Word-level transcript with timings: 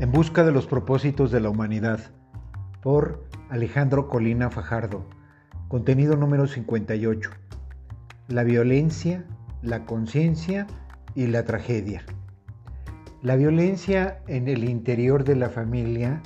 En 0.00 0.12
busca 0.12 0.44
de 0.44 0.50
los 0.50 0.66
propósitos 0.66 1.30
de 1.30 1.40
la 1.40 1.50
humanidad, 1.50 2.00
por 2.80 3.22
Alejandro 3.50 4.08
Colina 4.08 4.48
Fajardo, 4.48 5.04
contenido 5.68 6.16
número 6.16 6.46
58. 6.46 7.30
La 8.28 8.42
violencia, 8.42 9.26
la 9.60 9.84
conciencia 9.84 10.66
y 11.14 11.26
la 11.26 11.44
tragedia. 11.44 12.02
La 13.20 13.36
violencia 13.36 14.22
en 14.26 14.48
el 14.48 14.70
interior 14.70 15.22
de 15.22 15.36
la 15.36 15.50
familia 15.50 16.22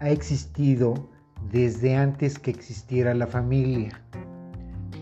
ha 0.00 0.08
existido 0.08 1.10
desde 1.50 1.94
antes 1.96 2.38
que 2.38 2.50
existiera 2.50 3.12
la 3.12 3.26
familia, 3.26 4.00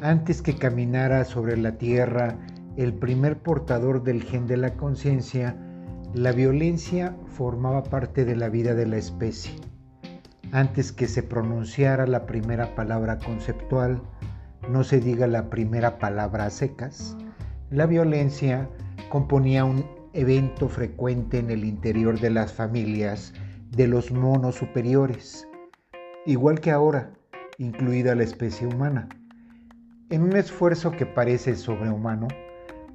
antes 0.02 0.42
que 0.42 0.56
caminara 0.56 1.24
sobre 1.24 1.56
la 1.56 1.78
tierra 1.78 2.36
el 2.76 2.92
primer 2.92 3.38
portador 3.38 4.02
del 4.02 4.24
gen 4.24 4.48
de 4.48 4.56
la 4.56 4.74
conciencia, 4.74 5.54
la 6.14 6.32
violencia 6.32 7.14
formaba 7.36 7.84
parte 7.84 8.24
de 8.24 8.34
la 8.34 8.48
vida 8.48 8.74
de 8.74 8.84
la 8.84 8.96
especie. 8.96 9.54
Antes 10.50 10.90
que 10.90 11.06
se 11.06 11.22
pronunciara 11.22 12.06
la 12.08 12.26
primera 12.26 12.74
palabra 12.74 13.18
conceptual, 13.18 14.02
no 14.68 14.82
se 14.82 14.98
diga 14.98 15.28
la 15.28 15.48
primera 15.50 16.00
palabra 16.00 16.46
a 16.46 16.50
secas, 16.50 17.16
la 17.70 17.86
violencia 17.86 18.68
componía 19.08 19.64
un 19.64 19.84
evento 20.12 20.68
frecuente 20.68 21.38
en 21.38 21.50
el 21.50 21.64
interior 21.64 22.18
de 22.18 22.30
las 22.30 22.52
familias 22.52 23.32
de 23.70 23.86
los 23.86 24.10
monos 24.10 24.56
superiores, 24.56 25.46
igual 26.26 26.60
que 26.60 26.72
ahora, 26.72 27.12
incluida 27.58 28.16
la 28.16 28.24
especie 28.24 28.66
humana. 28.66 29.08
En 30.10 30.22
un 30.22 30.34
esfuerzo 30.34 30.90
que 30.90 31.06
parece 31.06 31.54
sobrehumano, 31.54 32.26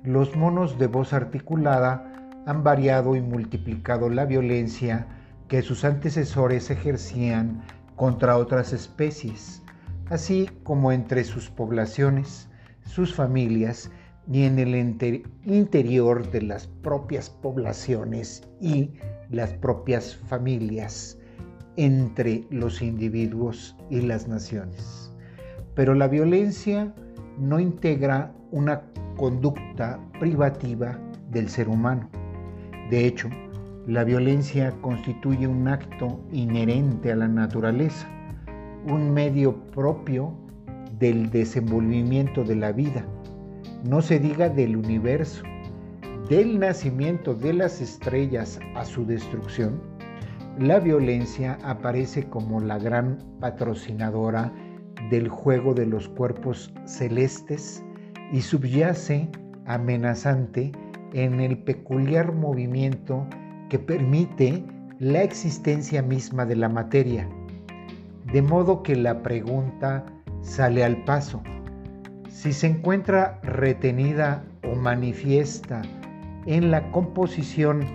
los 0.03 0.35
monos 0.35 0.77
de 0.77 0.87
voz 0.87 1.13
articulada 1.13 2.11
han 2.45 2.63
variado 2.63 3.15
y 3.15 3.21
multiplicado 3.21 4.09
la 4.09 4.25
violencia 4.25 5.07
que 5.47 5.61
sus 5.61 5.83
antecesores 5.83 6.69
ejercían 6.69 7.63
contra 7.95 8.37
otras 8.37 8.73
especies, 8.73 9.61
así 10.09 10.49
como 10.63 10.91
entre 10.91 11.23
sus 11.23 11.49
poblaciones, 11.49 12.49
sus 12.83 13.13
familias 13.13 13.91
y 14.31 14.43
en 14.43 14.59
el 14.59 14.75
interior 15.45 16.29
de 16.31 16.41
las 16.41 16.67
propias 16.67 17.29
poblaciones 17.29 18.47
y 18.59 18.93
las 19.29 19.53
propias 19.53 20.15
familias, 20.15 21.17
entre 21.77 22.45
los 22.49 22.81
individuos 22.81 23.75
y 23.89 24.01
las 24.01 24.27
naciones. 24.27 25.11
Pero 25.75 25.93
la 25.93 26.07
violencia 26.07 26.93
no 27.37 27.59
integra 27.59 28.33
una 28.51 28.83
conducta 29.17 29.99
privativa 30.19 30.97
del 31.29 31.49
ser 31.49 31.67
humano. 31.67 32.09
De 32.89 33.05
hecho, 33.05 33.29
la 33.87 34.03
violencia 34.03 34.71
constituye 34.81 35.47
un 35.47 35.67
acto 35.67 36.19
inherente 36.31 37.11
a 37.11 37.15
la 37.15 37.27
naturaleza, 37.27 38.07
un 38.87 39.13
medio 39.13 39.55
propio 39.71 40.33
del 40.99 41.29
desenvolvimiento 41.29 42.43
de 42.43 42.55
la 42.55 42.71
vida, 42.71 43.05
no 43.83 44.01
se 44.01 44.19
diga 44.19 44.49
del 44.49 44.75
universo, 44.75 45.43
del 46.29 46.59
nacimiento 46.59 47.35
de 47.35 47.53
las 47.53 47.81
estrellas 47.81 48.59
a 48.75 48.85
su 48.85 49.05
destrucción, 49.05 49.79
la 50.59 50.79
violencia 50.79 51.59
aparece 51.63 52.23
como 52.29 52.61
la 52.61 52.79
gran 52.79 53.17
patrocinadora 53.39 54.53
del 55.09 55.27
juego 55.27 55.73
de 55.73 55.85
los 55.85 56.07
cuerpos 56.07 56.73
celestes 56.85 57.83
y 58.31 58.41
subyace 58.41 59.29
amenazante 59.65 60.71
en 61.15 61.39
el 61.39 61.57
peculiar 61.57 62.33
movimiento 62.33 63.25
que 63.69 63.79
permite 63.79 64.65
la 64.99 65.23
existencia 65.23 66.01
misma 66.01 66.45
de 66.45 66.57
la 66.57 66.67
materia. 66.67 67.29
De 68.33 68.41
modo 68.41 68.83
que 68.83 68.97
la 68.97 69.23
pregunta 69.23 70.05
sale 70.41 70.83
al 70.83 71.05
paso. 71.05 71.41
Si 72.27 72.51
se 72.51 72.67
encuentra 72.67 73.39
retenida 73.43 74.43
o 74.69 74.75
manifiesta 74.75 75.83
en 76.47 76.69
la 76.69 76.91
composición 76.91 77.85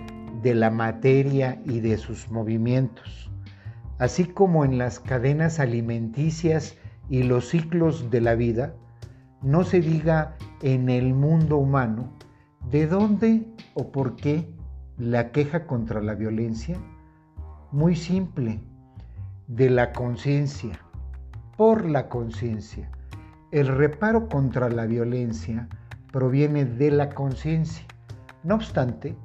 de 0.41 0.55
la 0.55 0.71
materia 0.71 1.61
y 1.65 1.79
de 1.79 1.97
sus 1.97 2.31
movimientos, 2.31 3.29
así 3.99 4.25
como 4.25 4.65
en 4.65 4.79
las 4.79 4.99
cadenas 4.99 5.59
alimenticias 5.59 6.75
y 7.07 7.21
los 7.21 7.49
ciclos 7.49 8.09
de 8.09 8.19
la 8.19 8.33
vida, 8.33 8.73
no 9.43 9.63
se 9.63 9.79
diga 9.79 10.35
en 10.63 10.89
el 10.89 11.13
mundo 11.13 11.57
humano, 11.57 12.11
¿de 12.71 12.87
dónde 12.87 13.45
o 13.73 13.91
por 13.91 14.15
qué 14.15 14.47
la 14.97 15.31
queja 15.31 15.67
contra 15.67 16.01
la 16.01 16.15
violencia? 16.15 16.77
Muy 17.73 17.97
simple, 17.97 18.61
de 19.47 19.69
la 19.69 19.91
conciencia, 19.91 20.79
por 21.57 21.85
la 21.85 22.07
conciencia. 22.07 22.89
El 23.51 23.67
reparo 23.67 24.29
contra 24.29 24.69
la 24.69 24.85
violencia 24.85 25.67
proviene 26.13 26.63
de 26.63 26.91
la 26.91 27.09
conciencia. 27.09 27.85
No 28.45 28.55
obstante, 28.55 29.17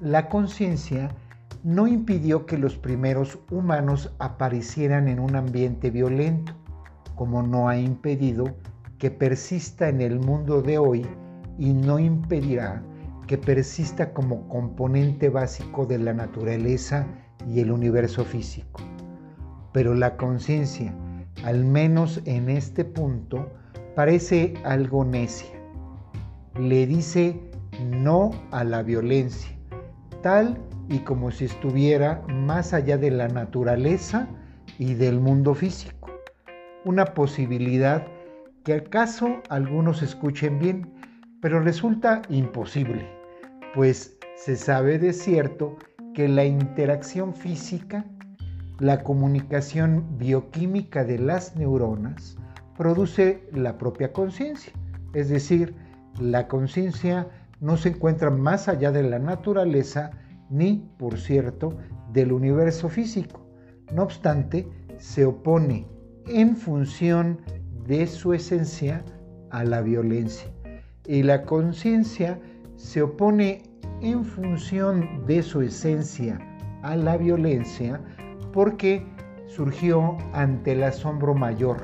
la 0.00 0.28
conciencia 0.28 1.08
no 1.64 1.88
impidió 1.88 2.46
que 2.46 2.58
los 2.58 2.76
primeros 2.76 3.40
humanos 3.50 4.14
aparecieran 4.20 5.08
en 5.08 5.18
un 5.18 5.34
ambiente 5.34 5.90
violento, 5.90 6.52
como 7.16 7.42
no 7.42 7.68
ha 7.68 7.76
impedido 7.76 8.54
que 8.98 9.10
persista 9.10 9.88
en 9.88 10.00
el 10.00 10.20
mundo 10.20 10.62
de 10.62 10.78
hoy 10.78 11.04
y 11.58 11.72
no 11.72 11.98
impedirá 11.98 12.82
que 13.26 13.38
persista 13.38 14.12
como 14.12 14.48
componente 14.48 15.28
básico 15.28 15.86
de 15.86 15.98
la 15.98 16.12
naturaleza 16.12 17.06
y 17.48 17.60
el 17.60 17.70
universo 17.70 18.24
físico. 18.24 18.82
Pero 19.72 19.94
la 19.94 20.16
conciencia, 20.16 20.94
al 21.44 21.64
menos 21.64 22.20
en 22.26 22.48
este 22.48 22.84
punto, 22.84 23.50
parece 23.94 24.54
algo 24.64 25.04
necia. 25.04 25.50
Le 26.58 26.86
dice 26.86 27.40
no 27.82 28.30
a 28.50 28.64
la 28.64 28.82
violencia, 28.82 29.56
tal 30.22 30.60
y 30.88 30.98
como 31.00 31.30
si 31.30 31.46
estuviera 31.46 32.22
más 32.28 32.72
allá 32.72 32.98
de 32.98 33.10
la 33.10 33.28
naturaleza 33.28 34.28
y 34.78 34.94
del 34.94 35.20
mundo 35.20 35.54
físico. 35.54 36.10
Una 36.84 37.06
posibilidad 37.06 38.06
que 38.64 38.74
acaso 38.74 39.40
algunos 39.48 40.02
escuchen 40.02 40.58
bien, 40.58 40.93
pero 41.44 41.60
resulta 41.60 42.22
imposible, 42.30 43.06
pues 43.74 44.16
se 44.34 44.56
sabe 44.56 44.98
de 44.98 45.12
cierto 45.12 45.76
que 46.14 46.26
la 46.26 46.46
interacción 46.46 47.34
física, 47.34 48.06
la 48.78 49.02
comunicación 49.02 50.16
bioquímica 50.16 51.04
de 51.04 51.18
las 51.18 51.54
neuronas, 51.54 52.38
produce 52.78 53.46
la 53.52 53.76
propia 53.76 54.10
conciencia. 54.10 54.72
Es 55.12 55.28
decir, 55.28 55.74
la 56.18 56.48
conciencia 56.48 57.28
no 57.60 57.76
se 57.76 57.90
encuentra 57.90 58.30
más 58.30 58.66
allá 58.66 58.90
de 58.90 59.02
la 59.02 59.18
naturaleza 59.18 60.12
ni, 60.48 60.88
por 60.98 61.18
cierto, 61.18 61.76
del 62.14 62.32
universo 62.32 62.88
físico. 62.88 63.46
No 63.92 64.04
obstante, 64.04 64.66
se 64.96 65.26
opone 65.26 65.86
en 66.26 66.56
función 66.56 67.42
de 67.86 68.06
su 68.06 68.32
esencia 68.32 69.04
a 69.50 69.62
la 69.62 69.82
violencia. 69.82 70.53
Y 71.06 71.22
la 71.22 71.42
conciencia 71.42 72.38
se 72.76 73.02
opone 73.02 73.62
en 74.00 74.24
función 74.24 75.24
de 75.26 75.42
su 75.42 75.60
esencia 75.60 76.38
a 76.82 76.96
la 76.96 77.16
violencia 77.16 78.00
porque 78.52 79.06
surgió 79.46 80.16
ante 80.32 80.72
el 80.72 80.82
asombro 80.82 81.34
mayor, 81.34 81.78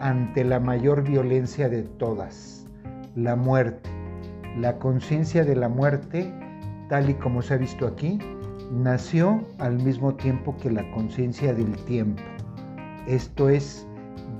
ante 0.00 0.44
la 0.44 0.60
mayor 0.60 1.02
violencia 1.02 1.68
de 1.68 1.82
todas, 1.82 2.66
la 3.14 3.36
muerte. 3.36 3.90
La 4.58 4.78
conciencia 4.78 5.44
de 5.44 5.56
la 5.56 5.68
muerte, 5.68 6.32
tal 6.88 7.10
y 7.10 7.14
como 7.14 7.42
se 7.42 7.54
ha 7.54 7.56
visto 7.56 7.86
aquí, 7.86 8.18
nació 8.70 9.42
al 9.58 9.82
mismo 9.82 10.14
tiempo 10.14 10.56
que 10.56 10.70
la 10.70 10.88
conciencia 10.92 11.52
del 11.52 11.72
tiempo. 11.84 12.22
Esto 13.06 13.48
es, 13.48 13.86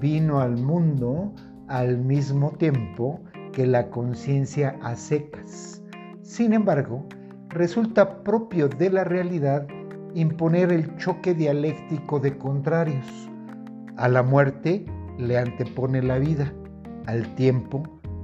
vino 0.00 0.40
al 0.40 0.56
mundo 0.56 1.32
al 1.69 1.99
mismo 1.99 2.50
tiempo 2.52 3.20
que 3.54 3.66
la 3.66 3.88
conciencia 3.88 4.76
a 4.82 4.96
secas. 4.96 5.82
Sin 6.22 6.52
embargo, 6.52 7.06
resulta 7.50 8.24
propio 8.24 8.68
de 8.68 8.90
la 8.90 9.04
realidad 9.04 9.66
imponer 10.14 10.72
el 10.72 10.96
choque 10.96 11.34
dialéctico 11.34 12.18
de 12.18 12.36
contrarios. 12.36 13.30
A 13.96 14.08
la 14.08 14.22
muerte 14.22 14.84
le 15.18 15.38
antepone 15.38 16.02
la 16.02 16.18
vida, 16.18 16.52
al 17.06 17.32
tiempo 17.36 17.82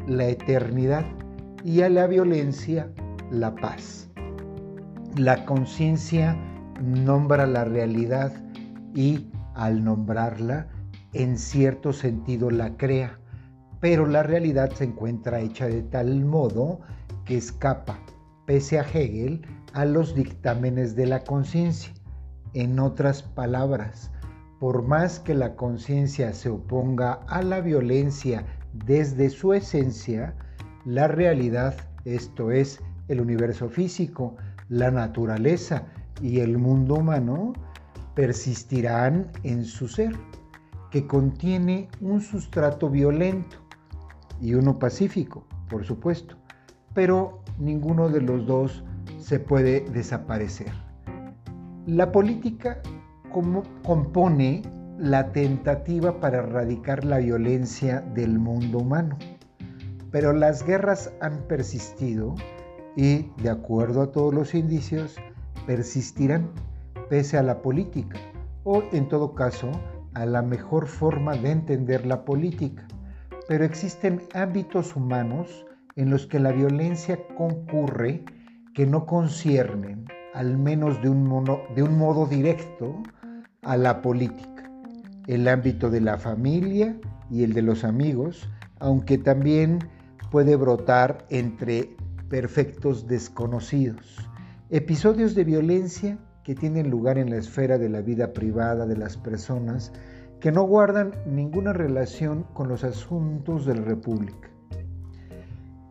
la 0.09 0.27
eternidad 0.27 1.05
y 1.65 1.83
a 1.83 1.89
la 1.89 2.09
violencia 2.09 2.91
la 3.31 3.55
paz. 3.55 4.11
La 5.17 5.45
conciencia 5.45 6.37
nombra 6.81 7.47
la 7.47 7.65
realidad 7.65 8.33
y 8.95 9.29
al 9.55 9.85
nombrarla 9.85 10.67
en 11.13 11.39
cierto 11.39 11.93
sentido 11.93 12.51
la 12.51 12.77
crea, 12.77 13.19
pero 13.81 14.07
la 14.07 14.23
realidad 14.23 14.71
se 14.73 14.85
encuentra 14.85 15.41
hecha 15.41 15.67
de 15.67 15.83
tal 15.83 16.25
modo 16.25 16.81
que 17.25 17.39
escapa, 17.39 17.99
pese 18.47 18.79
a 18.79 18.83
Hegel, 18.83 19.47
a 19.73 19.85
los 19.87 20.15
dictámenes 20.15 20.95
de 20.97 21.07
la 21.07 21.25
conciencia. 21.25 21.93
En 22.53 22.79
otras 22.79 23.23
palabras, 23.23 24.11
por 24.59 24.83
más 24.83 25.19
que 25.19 25.35
la 25.35 25.57
conciencia 25.57 26.33
se 26.35 26.51
oponga 26.51 27.21
a 27.29 27.43
la 27.43 27.61
violencia 27.61 28.45
desde 28.73 29.31
su 29.31 29.55
esencia, 29.55 30.35
la 30.85 31.09
realidad, 31.09 31.75
esto 32.05 32.51
es, 32.51 32.81
el 33.09 33.21
universo 33.21 33.69
físico, 33.71 34.37
la 34.69 34.91
naturaleza 34.91 35.85
y 36.21 36.41
el 36.41 36.59
mundo 36.59 36.97
humano, 36.97 37.55
persistirán 38.15 39.31
en 39.43 39.65
su 39.65 39.89
ser, 39.89 40.15
que 40.91 41.07
contiene 41.07 41.89
un 42.01 42.21
sustrato 42.21 42.91
violento 42.91 43.70
y 44.41 44.55
uno 44.55 44.79
pacífico, 44.79 45.45
por 45.69 45.85
supuesto, 45.85 46.37
pero 46.95 47.43
ninguno 47.59 48.09
de 48.09 48.21
los 48.21 48.47
dos 48.47 48.85
se 49.19 49.39
puede 49.39 49.81
desaparecer. 49.91 50.73
La 51.87 52.13
política 52.13 52.81
como 53.31 53.63
compone 53.85 54.63
la 54.99 55.33
tentativa 55.33 56.21
para 56.21 56.39
erradicar 56.39 57.05
la 57.05 57.19
violencia 57.19 58.01
del 58.15 58.39
mundo 58.39 58.79
humano. 58.79 59.17
Pero 60.11 60.33
las 60.33 60.65
guerras 60.65 61.13
han 61.21 61.39
persistido 61.47 62.35
y, 62.97 63.31
de 63.43 63.51
acuerdo 63.51 64.03
a 64.03 64.13
todos 64.13 64.35
los 64.35 64.55
indicios, 64.55 65.17
persistirán 65.67 66.51
pese 67.09 67.39
a 67.39 67.43
la 67.43 67.63
política 67.63 68.19
o, 68.65 68.83
en 68.93 69.09
todo 69.09 69.35
caso, 69.35 69.71
a 70.15 70.27
la 70.27 70.43
mejor 70.43 70.87
forma 70.87 71.35
de 71.37 71.53
entender 71.53 72.05
la 72.05 72.25
política. 72.25 72.87
Pero 73.51 73.65
existen 73.65 74.23
ámbitos 74.33 74.95
humanos 74.95 75.67
en 75.97 76.09
los 76.09 76.25
que 76.29 76.39
la 76.39 76.53
violencia 76.53 77.19
concurre 77.37 78.25
que 78.75 78.87
no 78.87 79.07
conciernen, 79.07 80.07
al 80.35 80.57
menos 80.57 81.03
de 81.03 81.09
un, 81.09 81.45
de 81.75 81.83
un 81.83 81.99
modo 81.99 82.27
directo, 82.27 83.03
a 83.63 83.77
la 83.77 84.03
política. 84.03 84.71
El 85.27 85.49
ámbito 85.49 85.91
de 85.91 86.01
la 86.01 86.17
familia 86.17 86.97
y 87.29 87.43
el 87.43 87.53
de 87.53 87.63
los 87.63 87.83
amigos, 87.83 88.49
aunque 88.79 89.19
también 89.19 89.81
puede 90.31 90.55
brotar 90.55 91.27
entre 91.29 91.97
perfectos 92.29 93.09
desconocidos. 93.09 94.31
Episodios 94.69 95.35
de 95.35 95.43
violencia 95.43 96.19
que 96.45 96.55
tienen 96.55 96.89
lugar 96.89 97.19
en 97.19 97.31
la 97.31 97.39
esfera 97.39 97.79
de 97.79 97.89
la 97.89 98.01
vida 98.01 98.33
privada 98.33 98.87
de 98.87 98.97
las 98.97 99.17
personas 99.17 99.93
que 100.41 100.53
no 100.53 100.63
guardan 100.63 101.13
ninguna 101.27 101.73
relación 101.73 102.45
con 102.55 102.69
los 102.69 102.83
asuntos 102.83 103.67
de 103.67 103.75
la 103.75 103.83
República. 103.83 104.49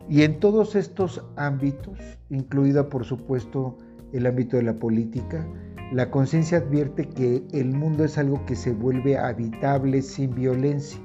Y 0.08 0.22
en 0.22 0.40
todos 0.40 0.74
estos 0.74 1.24
ámbitos, 1.36 1.98
incluida 2.30 2.88
por 2.88 3.04
supuesto 3.04 3.78
el 4.12 4.26
ámbito 4.26 4.56
de 4.56 4.64
la 4.64 4.74
política, 4.74 5.46
la 5.92 6.10
conciencia 6.10 6.58
advierte 6.58 7.08
que 7.08 7.44
el 7.52 7.72
mundo 7.72 8.04
es 8.04 8.18
algo 8.18 8.44
que 8.44 8.56
se 8.56 8.72
vuelve 8.72 9.16
habitable 9.16 10.02
sin 10.02 10.34
violencia. 10.34 11.00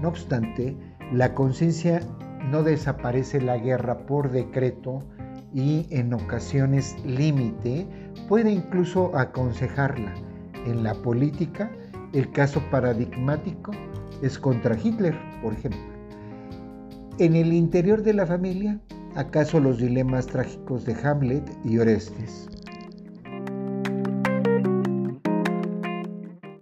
No 0.00 0.08
obstante, 0.08 0.74
la 1.12 1.34
conciencia 1.34 2.00
no 2.50 2.62
desaparece 2.62 3.42
la 3.42 3.58
guerra 3.58 4.06
por 4.06 4.30
decreto 4.30 5.02
y 5.52 5.86
en 5.90 6.14
ocasiones 6.14 6.96
límite 7.04 7.86
puede 8.28 8.50
incluso 8.50 9.14
aconsejarla. 9.16 10.14
En 10.66 10.82
la 10.82 10.94
política, 10.94 11.70
el 12.12 12.30
caso 12.32 12.62
paradigmático 12.70 13.72
es 14.22 14.38
contra 14.38 14.76
Hitler, 14.76 15.16
por 15.42 15.52
ejemplo. 15.52 15.80
En 17.18 17.36
el 17.36 17.52
interior 17.52 18.02
de 18.02 18.14
la 18.14 18.26
familia, 18.26 18.80
¿acaso 19.14 19.60
los 19.60 19.78
dilemas 19.78 20.26
trágicos 20.26 20.84
de 20.84 20.94
Hamlet 21.02 21.44
y 21.64 21.78
Orestes? 21.78 22.48